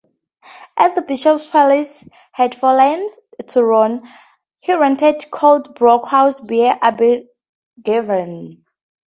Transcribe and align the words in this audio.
As 0.75 0.95
the 0.95 1.03
bishop's 1.03 1.47
palace 1.47 2.03
had 2.31 2.55
fallen 2.55 3.07
to 3.49 3.63
ruin, 3.63 4.03
he 4.59 4.73
rented 4.73 5.27
Coldbrook 5.29 6.07
House 6.07 6.39
bear 6.39 6.79
Abergavenny. 6.81 8.61